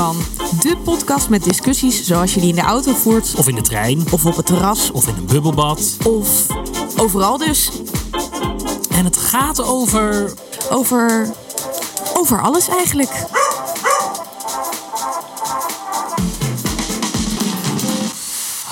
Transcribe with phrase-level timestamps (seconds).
[0.00, 0.16] van.
[0.60, 3.34] De podcast met discussies zoals je die in de auto voert.
[3.36, 4.04] Of in de trein.
[4.10, 4.90] Of op het terras.
[4.90, 5.96] Of in een bubbelbad.
[6.04, 6.46] Of
[6.96, 7.70] overal dus.
[8.90, 10.32] En het gaat over.
[10.70, 11.28] Over.
[12.14, 13.10] Over alles eigenlijk.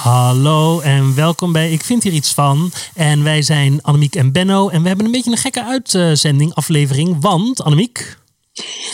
[0.09, 2.71] Hallo en welkom bij Ik vind hier iets van.
[2.95, 4.69] En wij zijn Annemiek en Benno.
[4.69, 7.17] En we hebben een beetje een gekke uitzending, aflevering.
[7.21, 8.19] Want, Annemiek.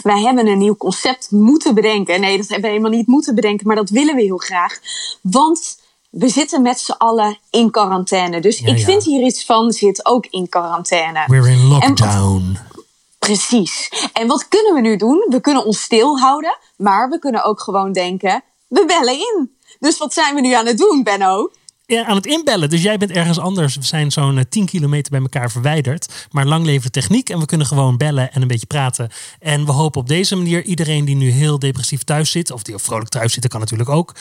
[0.02, 2.20] Wij hebben een nieuw concept moeten bedenken.
[2.20, 4.78] Nee, dat hebben we helemaal niet moeten bedenken, maar dat willen we heel graag.
[5.20, 5.78] Want
[6.10, 8.40] we zitten met z'n allen in quarantaine.
[8.40, 8.84] Dus Ja, ik ja.
[8.84, 11.24] vind hier iets van, zit ook in quarantaine.
[11.26, 12.58] We're in En lockdown.
[13.18, 13.90] Precies.
[14.12, 15.26] En wat kunnen we nu doen?
[15.28, 19.52] We kunnen ons stilhouden, maar we kunnen ook gewoon denken, we bellen in.
[19.78, 21.50] Dus wat zijn we nu aan het doen, Benno?
[21.86, 22.68] Aan het inbellen.
[22.70, 23.76] Dus jij bent ergens anders.
[23.76, 26.26] We zijn zo'n eh, 10 kilometer bij elkaar verwijderd.
[26.30, 27.28] Maar lang leven techniek.
[27.30, 29.10] En we kunnen gewoon bellen en een beetje praten.
[29.38, 32.50] En we hopen op deze manier iedereen die nu heel depressief thuis zit.
[32.50, 34.14] Of die vrolijk thuis zit, dat kan natuurlijk ook.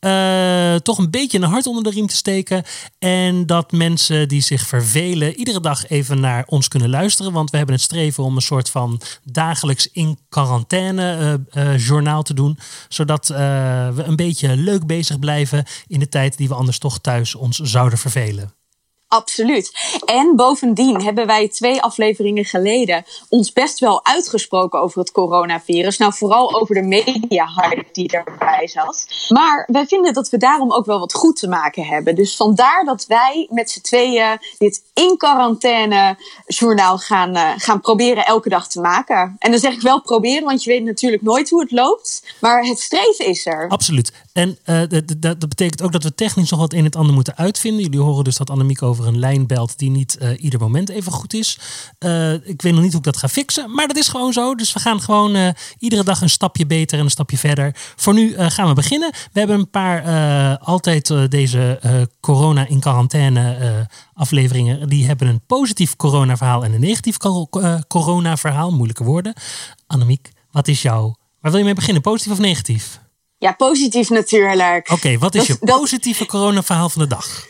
[0.00, 2.62] eh, toch een beetje een hart onder de riem te steken.
[2.98, 7.32] En dat mensen die zich vervelen iedere dag even naar ons kunnen luisteren.
[7.32, 12.22] Want we hebben het streven om een soort van dagelijks in quarantaine eh, eh, journaal
[12.22, 12.58] te doen.
[12.88, 13.36] Zodat eh,
[13.88, 17.58] we een beetje leuk bezig blijven in de tijd die we anders toch thuis ons
[17.58, 18.54] zouden vervelen.
[19.08, 19.72] Absoluut.
[20.04, 25.98] En bovendien hebben wij twee afleveringen geleden ons best wel uitgesproken over het coronavirus.
[25.98, 29.06] Nou, vooral over de media-hype die erbij zat.
[29.28, 32.14] Maar wij vinden dat we daarom ook wel wat goed te maken hebben.
[32.14, 38.24] Dus vandaar dat wij met z'n tweeën dit in quarantaine journaal gaan, eh, gaan proberen
[38.24, 39.36] elke dag te maken.
[39.38, 42.36] En dan zeg ik wel proberen, want je weet natuurlijk nooit hoe het loopt.
[42.40, 43.68] Maar het streven is er.
[43.68, 44.12] Absoluut.
[44.36, 44.82] En eh,
[45.18, 47.82] dat- betekent ook dat we technisch nog wat in het ander moeten uitvinden.
[47.82, 51.12] Jullie horen dus dat Annemiek over een lijn belt die niet eh, ieder moment even
[51.12, 51.58] goed is.
[51.98, 54.54] Eh, ik weet nog niet hoe ik dat ga fixen, maar dat is gewoon zo.
[54.54, 57.70] Dus we gaan gewoon iedere dag een stapje beter en een stapje verder.
[57.96, 59.10] Voor nu gaan we beginnen.
[59.32, 61.80] We hebben een paar altijd deze
[62.20, 64.88] corona in quarantaine afleveringen.
[64.88, 67.48] Die hebben een positief corona verhaal en een negatief co-
[67.88, 68.70] corona verhaal.
[68.72, 69.34] Moeilijke woorden.
[69.86, 71.14] Annemiek, wat is jouw...
[71.40, 72.02] Waar wil je mee beginnen?
[72.02, 73.00] Positief of negatief?
[73.38, 74.90] Ja, positief natuurlijk.
[74.92, 77.46] Oké, wat is Dat- je dat- positieve coronaverhaal van de dag?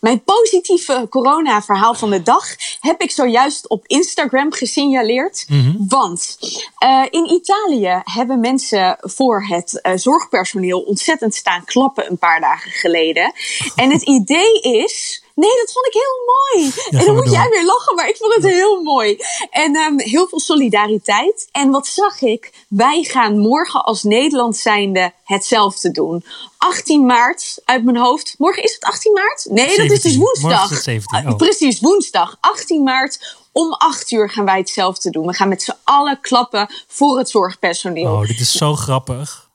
[0.00, 2.44] Mijn positieve corona-verhaal van de dag
[2.80, 5.46] heb ik zojuist op Instagram gesignaleerd.
[5.88, 6.38] Want
[6.78, 12.70] eh, in Italië hebben mensen voor het eh, zorgpersoneel ontzettend staan klappen een paar dagen
[12.70, 13.32] geleden.
[13.74, 15.19] En het idee is.
[15.40, 16.72] Nee, dat vond ik heel mooi.
[16.90, 17.34] en dan moet door.
[17.34, 19.18] jij weer lachen, maar ik vond het heel mooi.
[19.50, 21.48] En ehm, heel veel solidariteit.
[21.52, 22.52] En wat zag ik?
[22.68, 26.24] Wij gaan morgen als Nederland zijnde hetzelfde doen.
[26.58, 28.34] 18 maart uit mijn hoofd.
[28.38, 29.46] Morgen is het 18 maart?
[29.50, 30.10] Nee, dat is 17.
[30.10, 30.50] dus woensdag.
[30.50, 31.36] Morgen is het 17, Ah, oh.
[31.36, 32.36] Precies, woensdag.
[32.40, 33.38] 18 maart.
[33.52, 35.26] Om 8 uur gaan wij hetzelfde doen.
[35.26, 38.12] We gaan met z'n allen klappen voor het zorgpersoneel.
[38.12, 39.48] Oh, dit is zo grappig.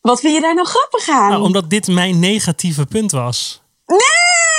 [0.00, 1.30] Wat vind je daar nou grappig aan?
[1.30, 3.60] Nou, omdat dit mijn negatieve punt was.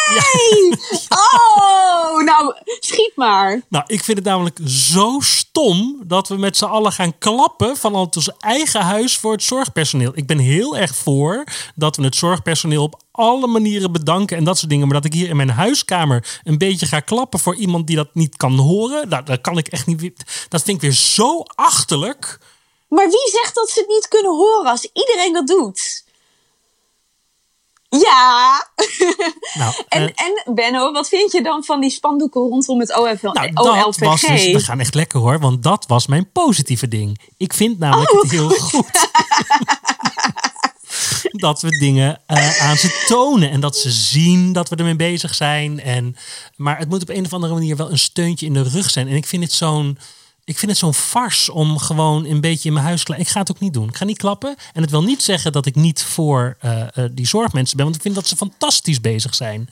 [0.09, 0.75] Nee!
[1.09, 3.61] Oh, nou, schiet maar.
[3.69, 8.15] Nou, ik vind het namelijk zo stom dat we met z'n allen gaan klappen vanuit
[8.15, 10.11] ons eigen huis voor het zorgpersoneel.
[10.15, 11.43] Ik ben heel erg voor
[11.75, 14.87] dat we het zorgpersoneel op alle manieren bedanken en dat soort dingen.
[14.87, 18.09] Maar dat ik hier in mijn huiskamer een beetje ga klappen voor iemand die dat
[18.13, 20.45] niet kan horen, nou, dat kan ik echt niet.
[20.49, 22.39] Dat vind ik weer zo achterlijk.
[22.87, 26.05] Maar wie zegt dat ze het niet kunnen horen als iedereen dat doet?
[27.99, 28.65] Ja.
[29.53, 33.27] Nou, En, eh, en Benno, wat vind je dan van die spandoeken rondom het OFL,
[33.27, 33.99] Nou, dat OLVG?
[33.99, 37.19] was dus, we gaan echt lekker hoor, want dat was mijn positieve ding.
[37.37, 39.09] Ik vind namelijk Oh, het heel goed
[41.31, 45.35] dat we dingen eh, aan ze tonen en dat ze zien dat we ermee bezig
[45.35, 45.79] zijn.
[45.79, 46.15] En,
[46.55, 49.07] maar het moet op een of andere manier wel een steuntje in de rug zijn.
[49.07, 49.97] En ik vind het zo'n.
[50.47, 53.03] Ik vind het zo'n fars om gewoon een beetje in mijn huis...
[53.03, 53.87] Ik ga het ook niet doen.
[53.87, 54.55] Ik ga niet klappen.
[54.73, 57.85] En het wil niet zeggen dat ik niet voor eh, eh, die zorgmensen ben.
[57.85, 59.69] Want ik vind dat ze fantastisch bezig zijn.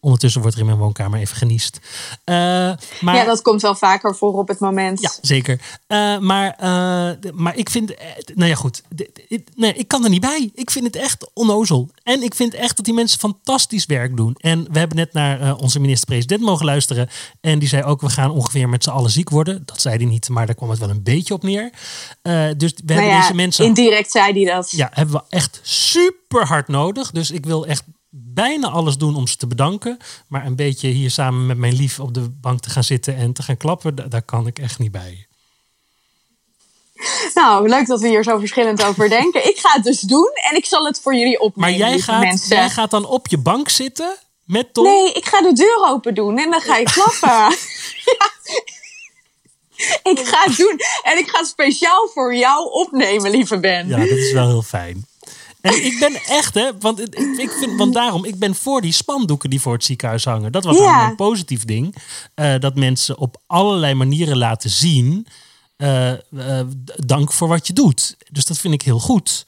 [0.00, 1.80] Ondertussen wordt er in mijn woonkamer even geniest.
[2.24, 2.72] Eh,
[3.04, 5.00] maar, Ja, dat komt wel vaker voor op het moment.
[5.00, 5.60] ja, zeker.
[5.86, 8.82] Eh, maar, eh, maar ik vind, eh, nou ja, goed.
[9.54, 10.50] Nee, ik kan er niet bij.
[10.54, 11.90] Ik vind het echt onnozel.
[12.02, 14.34] En ik vind echt dat die mensen fantastisch werk doen.
[14.38, 17.08] En we hebben net naar onze minister-president mogen luisteren.
[17.40, 19.62] En die zei ook, we gaan ongeveer met z'n allen ziek worden.
[19.64, 21.70] Dat zei hij niet, maar daar kwam het wel een beetje op neer.
[21.72, 21.72] Dus
[22.22, 23.64] we Nou hebben ja, deze mensen...
[23.64, 24.70] indirect zei hij dat.
[24.70, 27.10] Ja, hebben we echt super hard nodig.
[27.10, 27.82] Dus ik wil echt
[28.16, 29.96] bijna alles doen om ze te bedanken.
[30.28, 33.32] Maar een beetje hier samen met mijn lief op de bank te gaan zitten en
[33.32, 35.26] te gaan klappen, da- daar kan ik echt niet bij.
[37.34, 39.48] Nou, leuk dat we hier zo verschillend over denken.
[39.48, 41.78] Ik ga het dus doen en ik zal het voor jullie opnemen.
[41.78, 42.56] Maar jij gaat, mensen.
[42.56, 44.84] jij gaat dan op je bank zitten Met Tom?
[44.84, 47.28] Nee, ik ga de deur open doen en dan ga je klappen.
[48.18, 48.30] ja.
[50.02, 50.78] Ik ga het doen.
[51.02, 53.88] En ik ga het speciaal voor jou opnemen, lieve Ben.
[53.88, 55.06] Ja, dat is wel heel fijn.
[55.64, 58.92] En ik ben echt, hè, want, ik, ik vind, want daarom, ik ben voor die
[58.92, 60.52] spandoeken die voor het ziekenhuis hangen.
[60.52, 61.08] Dat was Ja.
[61.08, 61.94] een positief ding.
[62.34, 65.26] Eh, dat mensen op allerlei manieren laten zien.
[65.76, 66.66] eh, eh,
[67.06, 68.16] dank voor wat je doet.
[68.30, 69.46] Dus dat vind ik heel goed.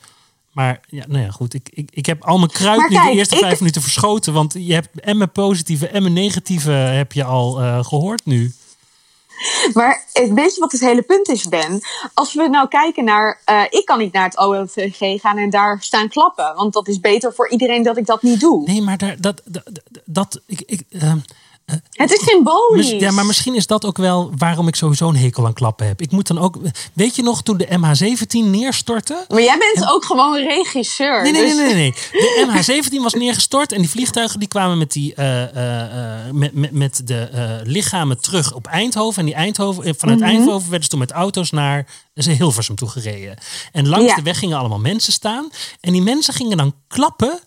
[0.52, 1.54] Maar ja, nou ja, goed.
[1.54, 3.82] Ik, ik, ik heb al mijn kruid Maar nu kijk, de eerste ik- vijf minuten
[3.82, 4.32] verschoten.
[4.32, 8.54] Want je hebt en mijn positieve en mijn negatieve heb je al eh, gehoord nu.
[9.74, 11.80] Maar weet je wat het hele punt is, Ben?
[12.14, 13.40] Als we nou kijken naar...
[13.44, 16.54] eh, ik kan niet naar het OLVG gaan en daar staan klappen.
[16.54, 18.64] Want dat is beter voor iedereen dat ik dat niet doe.
[18.64, 19.42] Nee, maar daar, dat,
[20.04, 21.12] dat, ik, ik, eh,
[21.90, 22.90] Het is symbolisch.
[22.90, 26.00] Ja, maar misschien is dat ook wel waarom ik sowieso een hekel aan klappen heb.
[26.00, 26.56] Ik moet dan ook.
[26.92, 29.24] Weet je nog toen de MH17 neerstortte?
[29.28, 31.22] Maar jij bent ook gewoon regisseur.
[31.22, 31.92] Nee, nee, nee, dus- nee, nee.
[32.12, 36.54] De MH17 was neergestort en die vliegtuigen die kwamen met, die, eh, eh, eh, met,
[36.54, 39.18] met, met de lichamen terug op Eindhoven.
[39.20, 40.28] En die Eindhoven, vanuit Mhm.
[40.28, 43.38] Eindhoven werden ze toen met auto's naar ze Hilversum toe gereden.
[43.72, 44.14] En langs Ja.
[44.14, 45.50] de weg gingen allemaal mensen staan.
[45.80, 47.40] En die mensen gingen dan klappen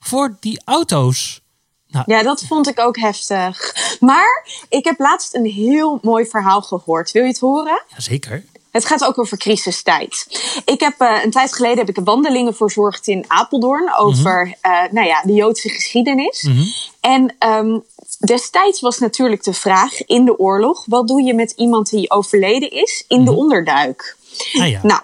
[0.00, 1.40] voor die auto's.
[1.90, 3.74] Nou, Ja, dat vond ik ook heftig.
[4.00, 7.12] Maar ik heb laatst een heel mooi verhaal gehoord.
[7.12, 7.82] Wil je het horen?
[7.88, 8.44] ja, zeker.
[8.70, 10.26] Het gaat ook over crisistijd.
[10.64, 15.06] Ik heb eh, een tijd geleden heb ik wandelingen verzorgd in Apeldoorn over eh, nou
[15.06, 16.48] ja, de Joodse geschiedenis.
[17.00, 17.78] En ehm,
[18.18, 22.70] destijds was natuurlijk de vraag in de oorlog: wat doe je met iemand die overleden
[22.70, 24.16] is in de onderduik?
[24.60, 24.80] Ah ja.
[24.82, 25.00] Nou,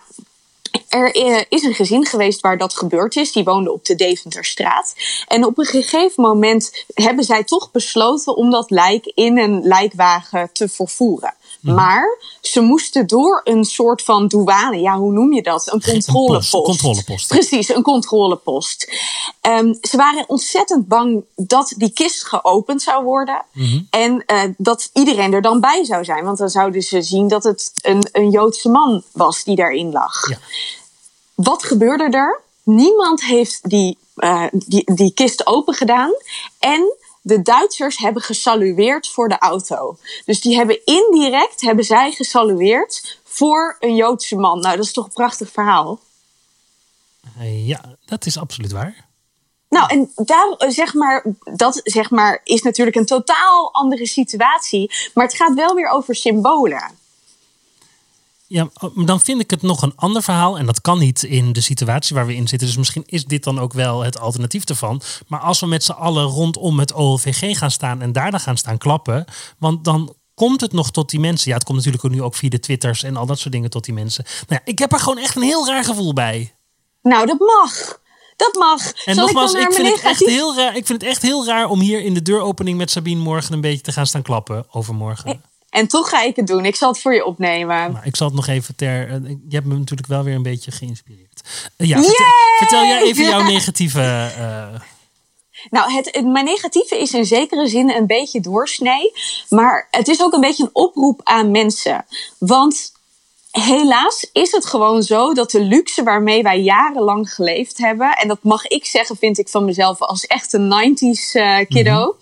[0.94, 3.32] er eh, is een gezin geweest waar dat gebeurd is.
[3.32, 4.94] Die woonde op de Deventerstraat.
[5.28, 10.50] En op een gegeven moment hebben zij toch besloten om dat lijk in een lijkwagen
[10.52, 11.34] te vervoeren.
[11.60, 11.74] Mhm.
[11.74, 14.78] Maar ze moesten door een soort van douane.
[14.78, 15.72] Ja, hoe noem je dat?
[15.72, 16.50] Een controlepost.
[16.50, 17.28] post, controlepost.
[17.28, 18.92] Precies, een controlepost.
[19.40, 23.44] Ehm, ze waren ontzettend bang dat die kist geopend zou worden.
[23.52, 23.80] Mhm.
[23.90, 26.24] En eh, dat iedereen er dan bij zou zijn.
[26.24, 30.28] Want dan zouden ze zien dat het een, een Joodse man was die daarin lag.
[30.28, 30.38] Ja.
[31.34, 32.40] Wat gebeurde er?
[32.62, 36.10] Niemand heeft die, eh, die, die kist open gedaan.
[36.58, 39.96] En de Duitsers hebben gesalueerd voor de auto.
[40.24, 44.60] Dus die hebben indirect hebben zij gesalueerd voor een Joodse man.
[44.60, 46.00] Nou, dat is toch een prachtig verhaal.
[47.38, 49.06] Eh, ja, dat is absoluut waar.
[49.68, 54.90] Nou, en daar, eh, zeg maar, dat zeg maar, is natuurlijk een totaal andere situatie.
[55.14, 56.98] Maar het gaat wel weer over symbolen.
[58.46, 60.58] Ja, maar dan vind ik het nog een ander verhaal.
[60.58, 62.68] En dat kan niet in de situatie waar we in zitten.
[62.68, 65.00] Dus misschien is dit dan ook wel het alternatief ervan.
[65.26, 68.56] Maar als we met z'n allen rondom het OLVG gaan staan en daar dan gaan
[68.56, 69.24] staan klappen.
[69.58, 71.48] Want dan komt het nog tot die mensen.
[71.48, 73.70] Ja, het komt natuurlijk ook nu ook via de Twitters en al dat soort dingen
[73.70, 74.24] tot die mensen.
[74.24, 76.54] Nou ja, ik heb er gewoon echt een heel raar gevoel bij.
[77.02, 78.02] Nou, dat mag.
[78.36, 78.92] Dat mag.
[79.04, 80.76] En Zal nogmaals, ik, vind het echt heel raar.
[80.76, 83.60] Ik vind het echt heel raar om hier in de deuropening met Sabine morgen een
[83.60, 84.66] beetje te gaan staan klappen.
[84.70, 85.42] Overmorgen.
[85.74, 86.64] En toch ga ik het doen.
[86.64, 88.00] Ik zal het voor je opnemen.
[88.04, 89.08] Ik zal het nog even ter.
[89.08, 89.14] eh,
[89.48, 91.40] Je hebt me natuurlijk wel weer een beetje geïnspireerd.
[91.76, 92.26] Eh, ja, vertel,
[92.58, 94.00] vertel jij even jouw negatieve.
[94.36, 94.80] eh,
[95.70, 99.12] Nou, het, het- mijn negatieve is in zekere zin een beetje doorsnee.
[99.48, 102.04] Maar het is ook een beetje een oproep aan mensen.
[102.38, 102.92] Want
[103.50, 108.10] helaas is het gewoon zo dat de luxe waarmee wij jarenlang geleefd hebben.
[108.16, 112.16] En dat mag ik zeggen, vind ik van mezelf als echt een 90s eh, kiddo.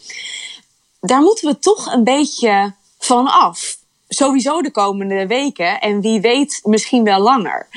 [1.00, 3.80] Daar moeten we toch een beetje van af.
[4.08, 7.68] Sowieso de komende weken en wie weet misschien wel langer.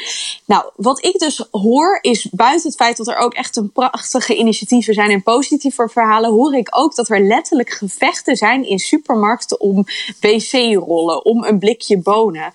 [0.45, 4.35] Nou, wat ik dus hoor is buiten het feit dat er ook echt een prachtige
[4.35, 9.59] initiatieven zijn en positieve verhalen, hoor ik ook dat er letterlijk gevechten zijn in supermarkten
[9.59, 9.85] om
[10.19, 12.53] wc-rollen, om een blikje bonen.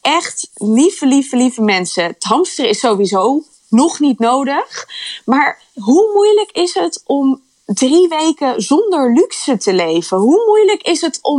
[0.00, 2.04] Echt lieve, lieve, lieve mensen.
[2.04, 4.88] Het hamsteren is sowieso nog niet nodig.
[5.24, 10.16] Maar hoe moeilijk is het om drie weken zonder luxe te leven?
[10.18, 11.38] Hoe moeilijk is het om,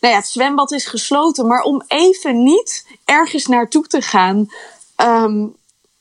[0.00, 4.48] nou ja, het zwembad is gesloten, maar om even niet ergens naartoe te gaan
[4.96, 5.46] ehm,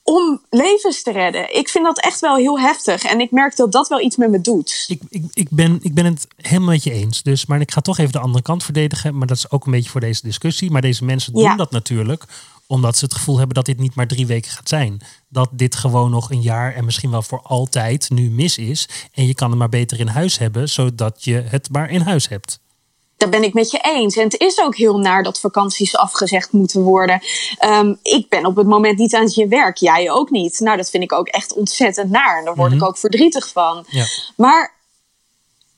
[0.04, 1.56] om levens te redden?
[1.56, 4.30] Ik vind dat echt wel heel heftig en ik merk dat dat wel iets met
[4.30, 4.86] me doet.
[4.88, 7.24] ik, ik, ik, ben, ik ben het helemaal met je eens.
[7.24, 9.18] Dus, maar ik ga toch even de andere kant verdedigen.
[9.18, 10.72] Maar dat is ook een beetje voor deze discussie.
[10.72, 11.56] Maar deze mensen doen Ja.
[11.56, 12.24] dat natuurlijk
[12.68, 15.02] omdat ze het gevoel hebben dat dit niet maar drie weken gaat zijn.
[15.30, 18.90] Dat dit gewoon nog een jaar en misschien wel voor altijd nu mis is.
[19.14, 22.30] En je kan het maar beter in huis hebben, zodat je het maar in huis
[22.30, 22.60] hebt.
[23.18, 24.16] Daar ben ik met je eens.
[24.16, 27.22] En het is ook heel naar dat vakanties afgezegd moeten worden.
[27.58, 29.78] Ehm, ik ben op het moment niet aan je werk.
[29.78, 30.60] Jij ook niet.
[30.60, 32.38] Nou, dat vind ik ook echt ontzettend naar.
[32.40, 33.86] En daar word ik ook verdrietig van.
[33.90, 34.06] Ja.
[34.36, 34.74] Maar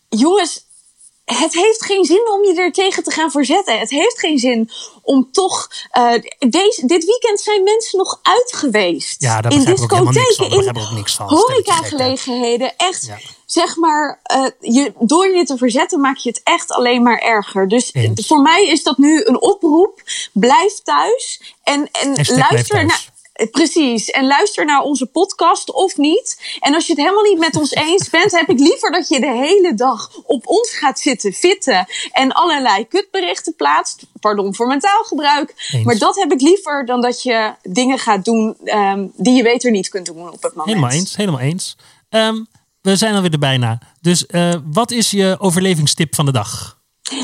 [0.10, 0.66] jongens,
[1.36, 3.80] het heeft geen zin om je er tegen te gaan verzetten.
[3.80, 4.70] Het heeft geen zin
[5.02, 5.68] om toch.
[5.98, 6.12] Uh,
[6.50, 9.22] deze, dit weekend zijn mensen nog uit geweest.
[9.22, 10.74] Ja, in discotheken, in
[11.18, 12.78] horecagelegenheden.
[12.78, 13.18] Echt, Ja.
[13.46, 17.68] zeg maar, uh, je, door je te verzetten maak je het echt alleen maar erger.
[17.68, 18.28] Dus Eens.
[18.28, 20.02] voor mij is dat nu een oproep.
[20.34, 23.18] Blijf thuis en, en blijf luister naar.
[23.52, 24.10] Precies.
[24.10, 26.58] En luister naar onze podcast of niet.
[26.60, 29.20] En als je het helemaal niet met ons eens bent, heb ik liever dat je
[29.20, 34.04] de hele dag op ons gaat zitten fitten en allerlei kutberichten plaatst.
[34.20, 35.54] Pardon voor mijn taalgebruik.
[35.72, 35.86] Eens.
[35.86, 39.72] Maar dat heb ik liever dan dat je dingen gaat doen ehm, die je beter
[39.72, 40.76] niet kunt doen op het moment.
[40.76, 41.78] Helemaal eens, helemaal eens.
[42.10, 42.44] Ehm,
[42.82, 43.80] we zijn alweer er bijna.
[44.02, 46.78] Dus eh, wat is je overlevingstip van de dag?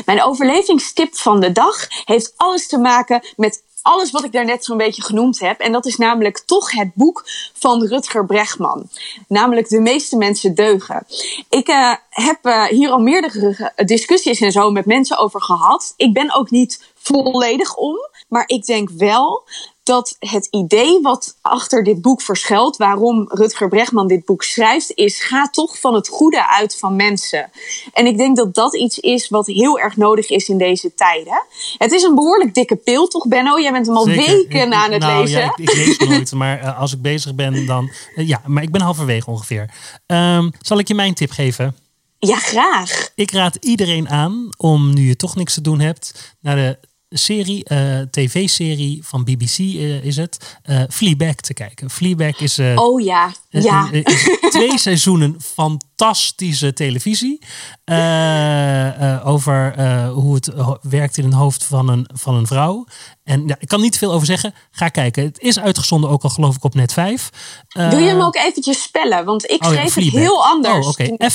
[0.04, 4.76] Mijn overlevingstip van de dag heeft alles te maken met alles wat ik daarnet zo'n
[4.76, 5.60] beetje genoemd heb.
[5.60, 8.88] En dat is namelijk toch het boek van Rutger Bregman.
[9.28, 11.06] Namelijk De meeste mensen deugen.
[11.48, 15.94] Ik eh, heb eh, hier al meerdere discussies en zo met mensen over gehad.
[15.96, 17.96] Ik ben ook niet volledig om.
[18.28, 19.44] Maar ik denk wel
[19.86, 25.22] dat het idee wat achter dit boek verschuilt, waarom Rutger Bregman dit boek schrijft, is
[25.22, 27.50] ga toch van het goede uit van mensen.
[27.92, 31.44] En ik denk dat dat iets is wat heel erg nodig is in deze tijden.
[31.78, 33.60] Het is een behoorlijk dikke pil, toch Benno?
[33.60, 34.26] Jij bent hem al Zeker.
[34.26, 35.40] weken aan het nou, lezen.
[35.40, 37.90] Ja, ik, ik lees nooit, maar eh, als ik bezig ben, dan.
[38.14, 39.70] eh, ja, maar ik ben halverwege ongeveer.
[40.06, 41.76] Ehm, zal ik je mijn tip geven?
[42.18, 43.10] Ja, graag.
[43.14, 46.78] Ik raad iedereen aan om, nu je toch niks te doen hebt, naar de
[47.08, 51.90] serie, eh, tv-serie van BBC eh, is het, eh Fleabag te kijken.
[51.90, 53.32] Fleabag is, Oh ja,
[53.62, 53.88] ja.
[53.92, 54.04] eh,
[54.50, 57.38] twee seizoenen fantastische televisie.
[57.84, 60.50] eh, eh, over eh, hoe het
[60.82, 62.84] werkt in een hoofd van een, van een vrouw.
[63.24, 64.54] En ja, ik kan niet veel over zeggen.
[64.70, 65.24] Ga kijken.
[65.24, 67.30] Het is uitgezonden ook al geloof ik op net 5.
[67.68, 69.24] Eh, Wil je hem ook eventjes spellen?
[69.24, 70.86] Want ik Oh ja, schreef het heel anders.
[70.86, 71.04] Oh, oké.
[71.16, 71.30] toen-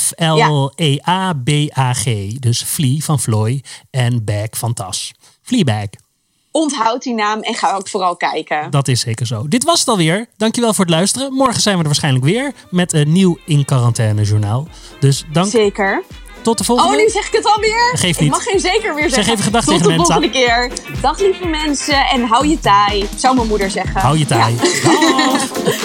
[1.04, 2.04] F-L-E-A-B-A-G.
[2.38, 5.12] Dus Flea van Floy en Bag van Tas.
[5.42, 5.86] Fleabag.
[6.52, 8.70] Onthoud die naam en ga ook vooral kijken.
[8.70, 9.48] Dat is zeker zo.
[9.48, 10.26] Dit was het alweer.
[10.36, 11.32] Dankjewel voor het luisteren.
[11.32, 14.68] Morgen zijn we er waarschijnlijk weer met een nieuw in quarantaine journaal.
[15.00, 15.50] Dus dank.
[15.50, 16.02] Zeker.
[16.42, 17.02] Tot de Oh, volgende.
[17.02, 17.90] nu zeg ik het alweer.
[17.94, 18.30] Geeft Ik niet.
[18.30, 19.32] mag geen zeker meer zeggen.
[19.32, 20.14] even gedag Tot tegen de mensen.
[20.14, 20.70] volgende keer.
[21.00, 23.08] Dag lieve mensen en hou je taai.
[23.16, 24.00] Zou mijn moeder zeggen.
[24.00, 24.54] Hou je taai.
[24.54, 24.60] Ja.